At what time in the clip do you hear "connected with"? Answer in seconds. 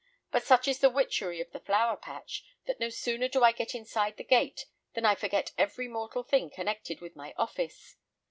6.49-7.15